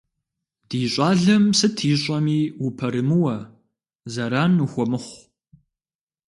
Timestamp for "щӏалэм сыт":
0.93-1.77